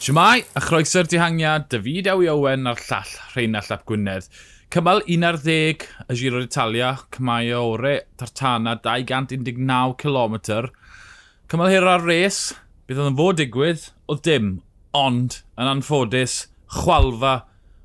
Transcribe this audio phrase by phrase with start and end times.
[0.00, 4.30] Siwmai, a chroeso'r dihangiad, David Ewi Owen a'r llall Rheinald Ap Gwynedd.
[4.72, 10.38] Cymal 11 y Giro d'Italia, cymau o ore tartana 219 km.
[11.52, 12.38] Cymal hir ar res,
[12.88, 14.46] bydd oedd yn fod digwydd, oedd dim,
[14.96, 16.38] ond yn anffodus,
[16.78, 17.34] chwalfa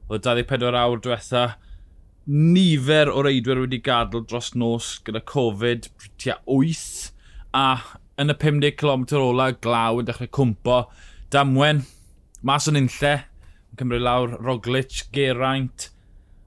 [0.07, 1.43] oedd 24 awr diwetha.
[2.31, 7.11] Nifer o reidwyr wedi gadw dros nos gyda Covid, tua 8,
[7.51, 7.67] a
[8.23, 10.79] yn y 50 km ola glaw yn dechrau cwmpo.
[11.35, 11.83] Damwen,
[12.45, 13.13] mas o'n unlle,
[13.73, 15.89] yn cymryd lawr, Roglic, Geraint,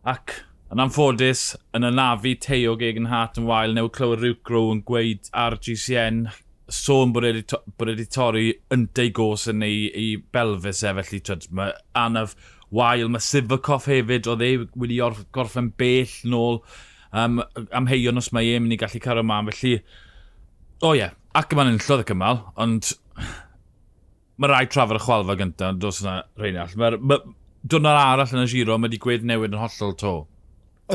[0.06, 0.36] ac
[0.70, 4.82] yn anffodus, yn y nafi teo gegen hat yn wael, newid clywed rhyw grw yn
[4.86, 6.28] gweud ar GCN,
[6.68, 11.20] sôn bod wedi, to, bod wedi torri yntau gos yn ei, ei belfus e, felly
[11.24, 12.36] twyd, mae anaf
[12.74, 15.00] wael, mae Sivakoff hefyd, oedd e wedi
[15.34, 16.60] gorffen bell nôl
[17.16, 17.40] um,
[17.72, 19.80] amheion os mae e'n mynd i gallu caro mam, felly,
[20.78, 22.92] o oh, ie, yeah, ac yma'n unllodd y cymal, ond
[24.38, 26.74] mae rai trafod y chwalfa gyntaf, dos yna rhain all.
[26.80, 27.18] Mae'r ma,
[27.68, 30.14] diwrnod arall yn y giro, mae wedi gweud newid yn hollol to.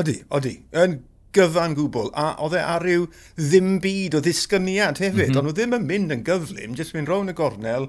[0.00, 0.56] Odi, odi.
[0.84, 1.02] Yn
[1.34, 3.06] gyfan gwbl, a oedd e ar ryw
[3.38, 5.38] ddim byd o ddisgyniad hefyd, mm -hmm.
[5.40, 7.88] ond oedd ddim yn mynd yn gyflym, jyst mynd rown y gornel,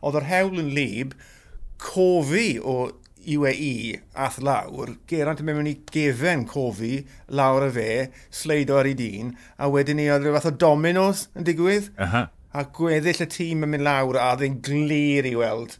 [0.00, 1.16] oedd yr hewl yn lib,
[1.82, 2.76] cofi o
[3.26, 7.90] UAE ath lawr, Geraint yn mynd i gefen cofi lawr y fe,
[8.30, 11.90] sleido ar ei dyn, a wedyn ni oedd rhyw fath o dominos yn digwydd.
[11.98, 15.76] Uh -huh a gweddill y tîm yn mynd lawr a ddyn glir i weld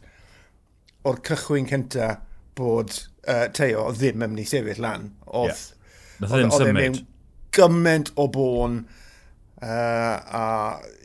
[1.07, 2.11] o'r cychwyn cynta
[2.57, 2.93] bod
[3.25, 5.11] uh, Teo ddim yn mynd i sefyll lan.
[5.25, 5.63] Oedd
[6.21, 6.27] yeah.
[6.27, 6.99] ddim e'n e mewn
[7.57, 10.43] gymaint o bôn uh, a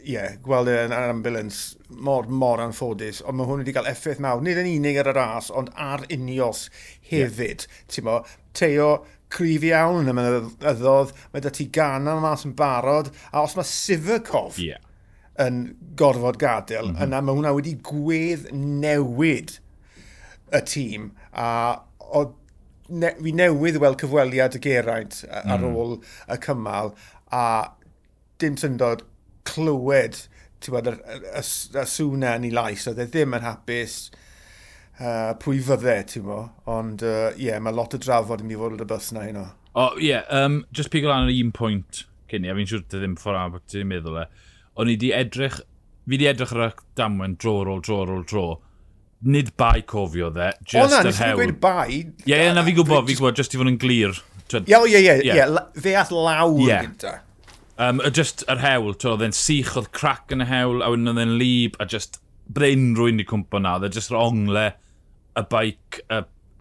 [0.03, 4.21] ie, yeah, gweld e yn ambulance mor, mor anffodus, ond mae hwn wedi cael effaith
[4.21, 6.67] mawr, nid yn unig ar y ras, ond ar unios
[7.09, 7.69] hefyd.
[7.69, 7.83] Yeah.
[7.95, 8.21] Ti'n mo,
[8.59, 8.93] Teo,
[9.33, 14.61] cryf iawn yn y mynyddodd, mae dati ganol mas yn barod, a os mae Sivakov
[14.61, 14.83] yeah
[15.41, 15.63] yn
[15.97, 17.07] gorfod gadael, mm -hmm.
[17.07, 19.57] yna mae hwnna wedi gwedd newid
[20.53, 21.47] y tîm, a
[21.99, 22.25] o,
[22.89, 25.79] ne, fi newydd weld cyfweliad y Geraint ar mm.
[25.79, 25.97] ôl
[26.29, 26.93] y cymal,
[27.33, 27.45] a
[28.43, 29.07] dim syndod
[29.49, 30.27] clywed
[30.71, 30.93] bod, y,
[31.33, 33.97] y, y sŵna yn ei lais, oedd e ddim yn hapus
[35.01, 36.45] uh, pwy fydde, ti'n mo.
[36.71, 39.27] Ond, ie, uh, yeah, mae lot o drafod yn mynd i fod y bus na
[39.27, 39.49] hynno.
[39.73, 42.71] O, oh, ie, yeah, um, just pigo lan ar un pwynt cyn i, a fi'n
[42.71, 44.29] siŵr dy ddim ffordd am bod ti'n meddwl e.
[44.29, 45.61] Uh, o'n i wedi edrych,
[46.07, 48.47] fi wedi edrych ar y damwen dro ôl dro ôl dro.
[49.23, 50.89] Nid bai cofio dde, just yr hewl.
[50.89, 51.99] O na, nes i bai.
[51.99, 54.17] Ie, yeah, na fi gwybod, fi gwybod, just i fod yn glir.
[54.59, 56.89] Ie, ie, ie, fe ath lawr yeah.
[56.89, 57.21] gyda.
[57.83, 61.13] Um, just yr hewl, to, oedd e'n sych, oedd crac yn y hewl, a wedyn
[61.13, 62.19] oedd e'n lib, a just
[62.53, 64.67] bryn rwy'n i cwmpo na, oedd e just yr ongle,
[65.39, 66.19] y baic, y,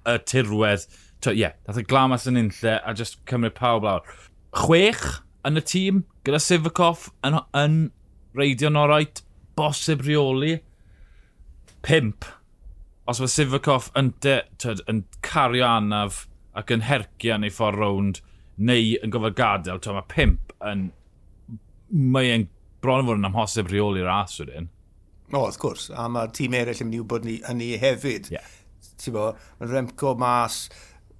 [0.07, 0.85] y tirwedd.
[1.21, 4.13] Ie, yeah, dath y e glamas yn unlle, a just cymryd pawb lawr.
[4.61, 5.03] Chwech
[5.49, 7.81] yn y tîm, gyda Sivakov yn, yn
[8.37, 9.23] reidio'n orait,
[9.57, 10.57] bosib rheoli.
[11.85, 12.27] Pimp.
[13.09, 16.25] Os mae Sivakov yn, de, tyd, yn cario anaf
[16.57, 18.21] ac yn hercio ei ffordd rownd,
[18.61, 20.89] neu yn gofod gadael, tyd, mae pimp yn...
[21.91, 22.45] Mae e'n
[22.81, 24.69] bron yn fod yn amhosib rheoli'r ras wedyn.
[25.31, 25.89] O, oh, wrth gwrs.
[25.95, 28.29] A mae'r tîm eraill yn mynd i wybod ni, hynny hefyd.
[28.33, 28.47] Yeah.
[28.99, 29.27] Ti'n bo,
[29.59, 30.61] mae'r Remco mas,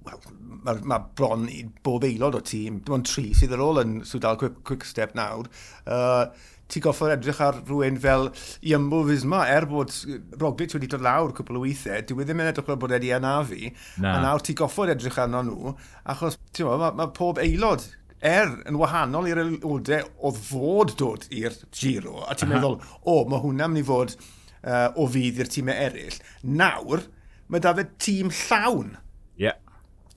[0.06, 0.20] well,
[0.66, 4.00] mae ma bron i bob aelod o tîm, dim ond tri sydd ar ôl yn
[4.08, 5.48] swydal Quick, quick Step nawr.
[5.86, 6.26] Uh,
[6.72, 8.28] ti goffod edrych ar rhywun fel
[8.64, 9.92] Iambo Fisma, er bod
[10.40, 13.72] Roglic wedi dod lawr cwpl o weithiau, dwi wedi mynd edrych fel bod wedi anafu,
[14.02, 14.16] Na.
[14.16, 15.74] a nawr ti goffod edrych arno nhw,
[16.14, 17.84] achos mae ma, pob aelod
[18.22, 23.42] er yn wahanol i'r aelodau oedd fod dod i'r giro, a ti'n meddwl, o, mae
[23.42, 26.20] hwnna'n mynd i fod uh, o fydd i'r tîmau eraill.
[26.46, 27.04] Nawr,
[27.50, 28.94] mae da fe tîm llawn.
[29.36, 29.48] Ie.
[29.48, 29.58] Yeah.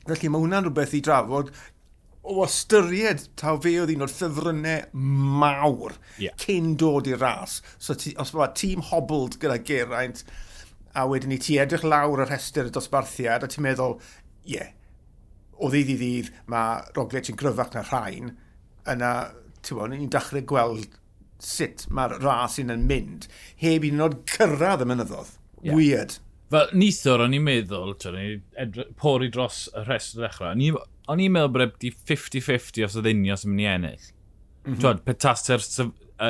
[0.05, 1.49] Felly mae hwnna'n rhywbeth i drafod
[2.25, 4.87] o ystyried taw fe oedd un o'r ffefrynnau
[5.41, 6.33] mawr yeah.
[6.41, 7.59] cyn dod i'r ras.
[7.77, 10.23] So ti, os mae tîm hobbled gyda Geraint,
[10.95, 13.97] a wedyn ni ti edrych lawr y rhestr y dosbarthiad, a ti'n meddwl,
[14.47, 14.73] ie, yeah,
[15.55, 18.33] o ddydd i ddydd mae Roglic yn gryfach na rhain,
[18.91, 19.13] yna,
[19.61, 20.99] ti'n bod, ni'n dechrau gweld
[21.45, 23.29] sut mae'r ras un yn mynd,
[23.61, 25.35] heb un nod cyrraedd y mynyddodd.
[25.61, 25.77] Yeah.
[25.77, 26.17] Weird.
[26.55, 30.53] Fel nithwr, o'n i'n meddwl, o'n pori dros y rhestr ddechrau,
[31.11, 34.11] o'n i'n meddwl bod e 50-50 os oedd unio sy'n mynd i ennill.
[34.65, 35.01] Mm -hmm.
[35.05, 35.65] Petaster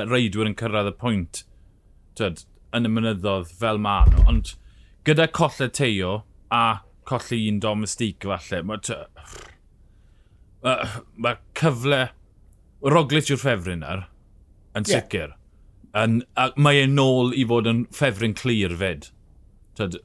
[0.09, 1.43] reidwyr yn cyrraedd y pwynt
[2.17, 2.41] twod,
[2.75, 4.51] yn y mynyddodd fel maen nhw, ond
[5.07, 6.17] gyda collau teo
[6.53, 6.63] a
[7.07, 8.97] colli un domestig falle, mae
[10.65, 10.75] ma,
[11.21, 12.05] ma cyfle,
[12.85, 14.07] Roglic yw'r ffefryn ar,
[14.77, 15.33] yn sicr.
[15.33, 15.41] Yeah.
[15.95, 19.07] Yn, a mae e'n nôl i fod yn ffefryn clir fyd
[19.77, 19.99] tyd,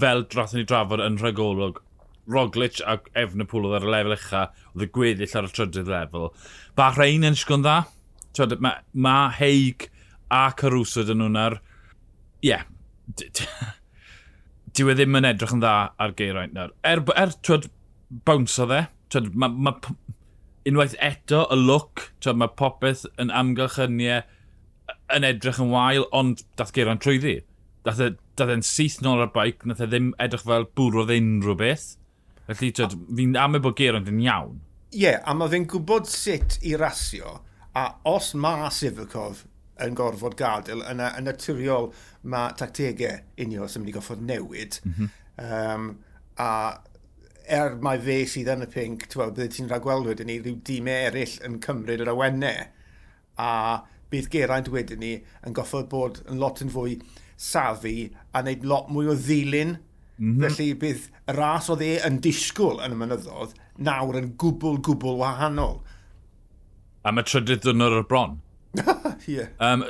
[0.00, 1.82] fel drathon ni drafod yn rhagolwg,
[2.26, 4.42] Roglic a Efnapol oedd ar y lefel ucha,
[4.74, 6.30] oedd y gweddill ar y trydydd lefel.
[6.78, 7.76] Ba rhain yn sgwn dda,
[8.36, 9.88] tyd, mae ma Heig
[10.34, 11.60] a Caruso dyn nhw'n ar...
[12.42, 12.66] Ie, yeah.
[14.76, 16.74] dyw e ddim yn edrych yn dda ar geiraint nawr.
[16.84, 17.70] Er, er twyd,
[18.28, 18.82] bounce o dde,
[19.14, 19.54] twyd, mae...
[19.54, 19.76] ma,
[20.66, 24.24] unwaith eto y look, twyd, mae popeth yn amgylchyniau
[25.14, 27.38] yn edrych yn wael, ond dath geiraint trwyddi.
[27.86, 31.56] Dath e Doedd e'n syth nôl ar baic, nath e ddim edrych fel bwrodd unrhyw
[31.60, 31.86] beth.
[32.46, 34.58] Felly, tyd, fi'n amau bod Geraint yn iawn.
[34.92, 37.38] Ie, yeah, a mae fe'n gwybod sut i rasio,
[37.76, 39.42] a os mae Sifakov
[39.82, 41.90] yn gorfod gadael, yn yn naturiol
[42.32, 44.78] mae tactegau unio sy'n mynd i goffod newid.
[44.84, 45.10] Mm -hmm.
[45.48, 45.90] um,
[46.40, 46.50] a
[47.46, 51.36] er mae fe sydd yn y pink, byddai ti'n rhagweld wedyn ni, rhyw dîm eraill
[51.46, 52.64] yn cymryd yr awennau.
[53.42, 53.50] A
[54.10, 55.12] bydd Geraint wedyn ni
[55.46, 56.96] yn goffod bod yn lot yn fwy
[57.36, 59.76] safi a wneud lot mwy o ddilyn.
[60.16, 60.42] Mm -hmm.
[60.46, 65.18] Felly bydd y ras oedd e yn disgwyl yn y mynyddodd nawr yn gwbl, gwbl
[65.20, 65.80] wahanol.
[67.04, 68.40] A mae trydydd dwrnod o'r bron.
[69.30, 69.52] yeah.
[69.60, 69.84] um,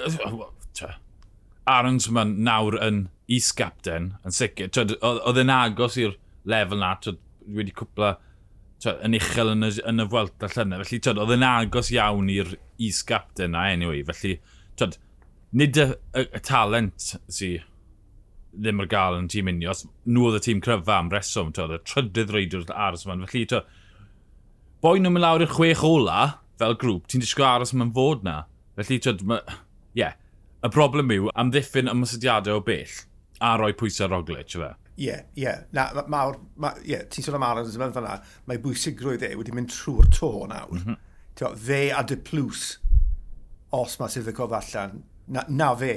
[1.67, 4.71] Arons yma nawr yn is-gapten, yn sicr.
[5.03, 6.15] Oedd e'n agos i'r
[6.47, 7.19] lefel na, twyd,
[7.57, 8.13] wedi cwpla
[8.93, 10.85] yn uchel yn y, yn y fwelta llynau.
[10.85, 12.53] Felly, twyd, oedd e'n agos iawn i'r
[12.87, 14.05] is-gapten na, anyway.
[14.07, 14.37] Felly,
[14.79, 14.99] twyd,
[15.53, 17.57] nid y, y, y talent sy
[18.57, 19.75] ddim ar gael yn tîm unio,
[20.09, 23.19] nhw oedd y tîm cryfa am reswm, tywed, y trydydd reidwr aros yma.
[23.27, 23.75] Felly, tywed,
[24.85, 26.21] boi nhw'n mynd lawr i'r chwech ola
[26.61, 28.39] fel grŵp, ti'n disgwyl aros yma'n fod na.
[28.79, 29.27] Felly, tywed,
[29.99, 30.17] yeah,
[30.65, 32.97] y broblem yw amddiffyn ymwysadiadau o bell
[33.41, 34.73] a roi pwysau Roglic, fe.
[34.97, 35.43] Ie, yeah, ie.
[35.45, 35.65] Yeah.
[35.77, 38.17] Na, mawr, ma, yeah, ti'n sôn am Arons yn fanna,
[38.49, 40.73] mae bwysigrwydd e wedi mynd trwy'r to nawr.
[40.73, 41.03] Mm -hmm.
[41.37, 42.79] Tio, fe a dy plws,
[43.77, 45.03] os mae sydd y cof allan,
[45.33, 45.95] na, na fe,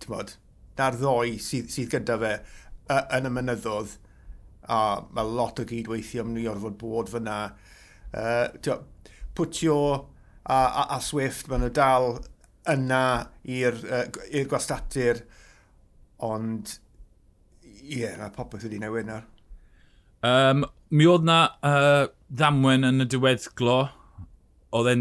[0.00, 0.34] ti'n bod,
[0.80, 2.32] na'r ddoi sydd, sydd gyda fe
[2.90, 3.96] uh, yn y mynyddodd,
[4.70, 4.78] a
[5.14, 7.38] mae lot o gydweithio ni orfod bod fyna.
[8.10, 8.78] Uh, tio,
[9.38, 12.12] pwtio a, a, a Swift, maen nhw dal
[12.70, 13.02] yna
[13.50, 14.04] i'r uh,
[14.50, 15.24] gwastatur,
[16.26, 16.76] ond
[17.80, 19.24] ie, yeah, mae popeth wedi newid nawr.
[20.26, 23.78] Um, mi oedd na uh, ddamwen yn y diweddglo,
[24.76, 24.98] oedd e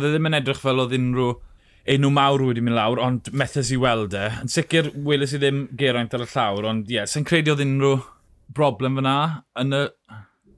[0.00, 1.34] ddim yn edrych fel oedd unrhyw
[1.84, 4.28] enw mawr wedi mynd lawr, ond methes i weld e.
[4.42, 7.64] Yn sicr, welys i ddim geraint ar y llawr, ond ie, yeah, sy'n credu oedd
[7.64, 7.98] unrhyw
[8.56, 9.16] broblem fyna
[9.60, 9.82] yn y...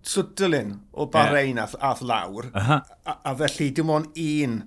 [0.07, 1.75] Swtylin o Bahrein yeah.
[1.83, 2.95] ath, lawr, uh -huh.
[3.11, 4.61] a, a felly dim ond un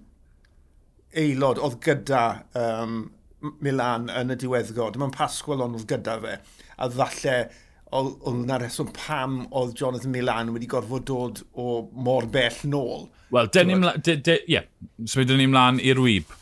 [1.15, 2.23] aelod oedd gyda
[2.59, 2.99] um,
[3.63, 4.89] Milan yn y diweddgo.
[4.91, 6.35] Dim ond Pasgwal ond oedd gyda fe,
[6.75, 7.37] a ddalle
[7.95, 13.07] oedd yna reswm pam oedd Jonathan Milan wedi gorfod dod o mor bell nôl.
[13.33, 14.67] Wel, dyn ni'n mlaen, ie, yeah.
[15.05, 16.35] so dyn ni'n mlaen i'r wyb.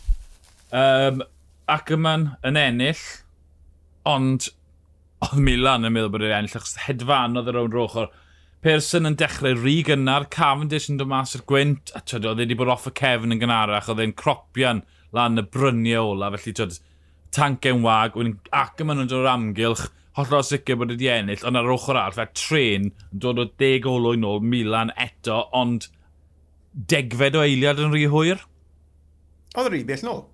[0.75, 1.23] Um,
[1.67, 3.01] Ackerman yn ennill,
[4.07, 4.49] ond
[5.25, 8.09] oedd Milan yn meddwl bod e'n ennill, achos hedfan oedd yr own rochor.
[8.63, 12.57] Pearson yn dechrau rhy gynnar, Cavendish yn dod mas i'r gwynt, a tyd, oedd wedi
[12.57, 14.83] bod off y cefn yn gynharach, oedd e'n cropian
[15.15, 16.79] lan y bryniau ola, felly tyd,
[17.35, 19.85] tancau'n wag, wedyn Ackerman yn dod o'r amgylch,
[20.17, 23.85] hollol sicr bod wedi ennill, ond ar ochr arall, fe tren yn dod o deg
[23.87, 25.91] olwyn ôl Milan eto, ond
[26.91, 28.41] degfed o eiliad yn rhy hwyr?
[29.57, 30.25] Oedd rhy bell nôl.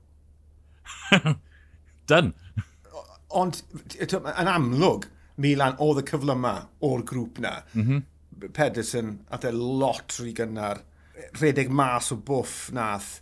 [2.10, 2.34] Done.
[3.34, 3.62] Ond,
[4.00, 5.08] yn amlwg,
[5.42, 7.56] Milan oedd y cyfle yma o'r grŵp na.
[7.74, 8.50] Mm -hmm.
[8.54, 10.84] Pedersen, a dde lot rhy gynnar,
[11.40, 13.22] rhedeg mas o bwff nath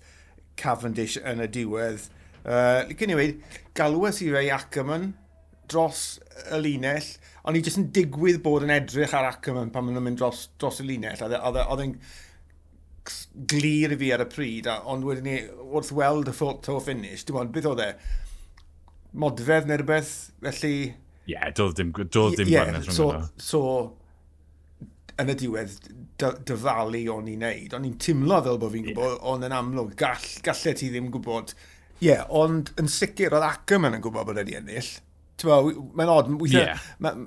[0.60, 2.08] Cavendish yn y diwedd.
[2.42, 5.12] Uh, Gyn i wedi, galwes i rei Ackerman
[5.72, 6.20] dros
[6.51, 7.08] y linell,
[7.48, 10.50] ond i jyst yn digwydd bod yn edrych ar Ackerman pan maen nhw'n mynd dros,
[10.60, 11.22] dros y linell.
[11.22, 11.96] Oedd e- e- e'n
[13.51, 15.38] glir i fi ar y pryd, a, ond wedyn ni,
[15.72, 17.89] wrth weld y photo finish, dim ond beth oedd e,
[19.24, 20.75] modfedd neu rhywbeth, felly...
[20.91, 23.10] Ie, yeah, doedd dim, doedd dim yeah, gwahaneth so,
[23.41, 23.62] so,
[25.22, 25.75] yn y diwedd,
[26.22, 27.75] dyfalu o'n i'n neud.
[27.77, 29.27] O'n i'n timlo fel bod fi'n gwybod, yeah.
[29.34, 31.55] ond yn amlwg, gall, gallet ti ddim gwybod.
[32.01, 34.91] Ie, yeah, ond yn sicr, oedd Ackerman yn gwybod bod wedi ennill.
[35.41, 37.22] Mae'n od, weithiau, yeah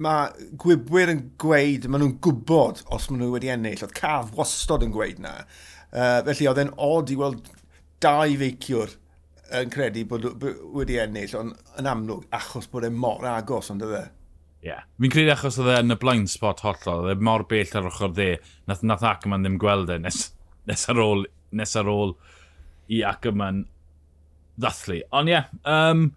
[0.00, 3.82] mae gwybwyr yn gweud, maen nhw'n gwybod os maen nhw wedi ennill.
[3.84, 5.40] Oedd caf wastod yn gweud na.
[5.90, 7.50] Uh, felly oedd e'n od i weld
[8.02, 8.96] dau feiciwr
[9.58, 10.26] yn credu bod
[10.76, 14.04] wedi ennill, ond yn amlwg, achos bod e mor agos, ond ydde.
[14.60, 14.68] Ie.
[14.70, 14.84] Yeah.
[15.00, 17.88] Fi'n credu achos oedd e yn y blind spot hollol, oedd e mor bell ar
[17.90, 18.30] ochr dde,
[18.70, 20.22] nath, nath Ackerman ddim gweld e nes,
[20.70, 22.14] nes ar ôl, nes ar ôl
[22.90, 23.64] i Ackerman
[24.60, 25.00] ddathlu.
[25.16, 25.50] Ond ie, yeah,
[25.90, 26.10] um,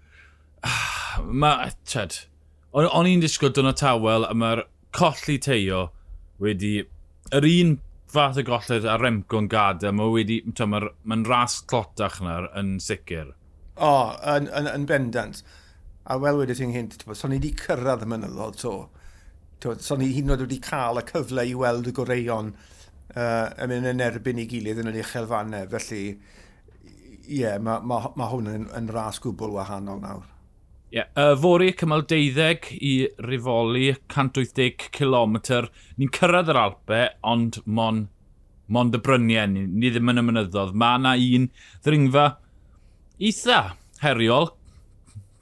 [1.25, 2.19] mae, tred,
[2.73, 4.63] O'n i'n disgwyl dyna tawel a mae'r
[4.97, 5.91] colli teio
[6.41, 6.79] wedi...
[7.33, 7.75] Yr un
[8.09, 10.39] fath o golled a Remco'n gada, mae wedi...
[10.57, 13.35] Mae'n ma ras clotach na'r yn sicr.
[13.77, 15.43] O, oh, yn, yn, yn bendant.
[16.09, 18.73] A wel wedi ti'n hynt so ni wedi cyrraedd y mynyddodd to.
[19.79, 23.93] so ni hyn oed wedi cael y cyfle i weld y goreion uh, yn mynd
[23.93, 25.69] yn erbyn i gilydd yn yr uchelfannau.
[25.77, 30.29] Felly, ie, yeah, mae ma, ma hwn yn, yn ras gwbl wahanol nawr.
[30.93, 31.07] Yeah.
[31.17, 35.37] Uh, fori cymal 12 i rifoli 180 km.
[35.97, 38.03] Ni'n cyrraedd yr Alpe, ond mon,
[38.69, 40.75] mon dy bryniau, ni, ni ddim yn y mynyddodd.
[40.77, 41.47] Mae yna un
[41.81, 42.27] ddringfa
[43.17, 43.57] eitha
[44.03, 44.51] heriol,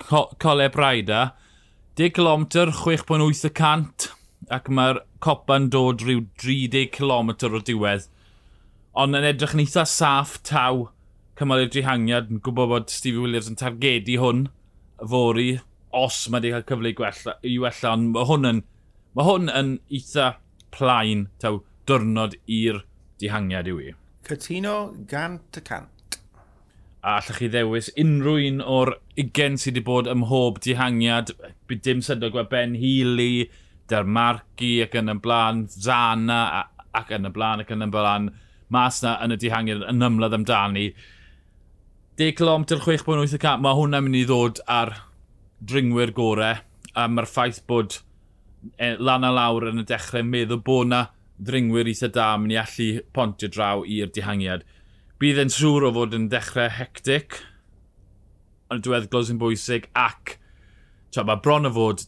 [0.05, 1.33] co cole braida,
[1.99, 2.47] 10 km,
[2.79, 4.07] 6.8
[4.55, 8.07] ac mae'r copa'n dod rhyw 30 km o diwedd.
[8.95, 10.87] Ond yn edrych yn eitha saff taw
[11.35, 14.47] cymal i'r dihangiad, yn gwybod bod Stevie Williams yn targedu hwn
[15.09, 15.49] fori
[15.91, 18.61] os mae wedi cael cyfle i gwella, i wella, ond mae hwn yn,
[19.17, 20.27] mae hwn yn eitha
[20.71, 22.83] plaen, taw, diwrnod i'r
[23.21, 23.89] dihangiad i wi.
[24.27, 24.75] Cytuno
[25.09, 26.19] gant y cant.
[27.01, 31.33] A allwch chi ddewis unrhyw un o'r ugen sydd wedi bod ym mhob dihangiad,
[31.67, 33.47] bydd dim sydog o Ben Healy,
[33.91, 36.41] Dermarki ac yn y blaen, Zana
[36.95, 38.29] ac yn y blaen ac yn y blaen,
[38.71, 40.91] mas na yn y dihangiad yn ymladd amdani.
[42.19, 44.89] 10 km 6.8 mae hwnna'n mynd i ddod ar
[45.63, 46.59] dringwyr gorau
[46.97, 47.95] a mae'r ffaith bod
[48.75, 51.05] e, lan a lawr yn y dechrau meddwl bod na
[51.39, 54.67] ddringwyr eitha da mynd i allu pontio draw i'r dihangiad.
[55.23, 57.39] Bydd e'n siŵr o fod yn dechrau hectic,
[58.73, 60.35] ond diwedd glos yn bwysig, ac
[61.15, 62.05] tra, mae bron o fod,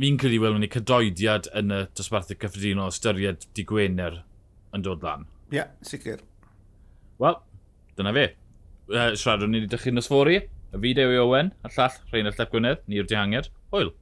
[0.00, 4.24] fi'n credu welwn ni cydoediad yn y dosbarthu cyffredinol ystyried di Gwener
[4.74, 5.28] yn dod lan.
[5.52, 6.24] Ie, yeah, sicr.
[7.22, 7.38] Wel,
[7.94, 8.32] dyna fe
[8.92, 10.10] uh, siaradwn ni i wedi dychyn nos
[10.74, 13.92] y fideo i Owen, a llall Rhain a Llep Gwynedd, ni'r dihangiad, hwyl.